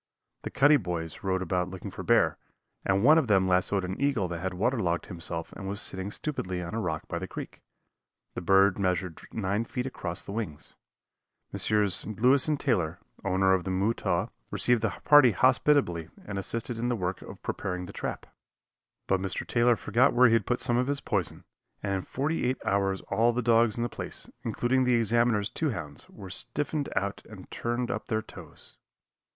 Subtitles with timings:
[0.41, 2.39] The Cuddy boys rode about looking for bear,
[2.83, 6.59] and one of them lassoed an eagle that had waterlogged himself and was sitting stupidly
[6.59, 7.61] on a rock by the creek.
[8.33, 10.73] The bird measured nine feet across the wings.
[11.53, 12.03] Messrs.
[12.03, 16.95] Louis and Taylor, owners of the Mutaw, received the party hospitably and assisted in the
[16.95, 18.25] work of preparing the trap.
[19.05, 19.45] But Mr.
[19.45, 21.43] Taylor forgot where he had put some of his poison,
[21.83, 25.69] and in forty eight hours all the dogs in the place, including the Examiner's two
[25.69, 28.77] hounds, were stiffened out and turned up their toes.